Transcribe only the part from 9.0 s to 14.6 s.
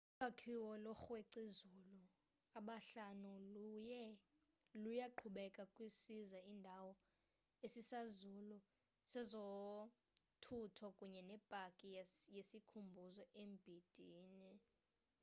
sezothutho kunye nepaki yesikhumbuzo embindini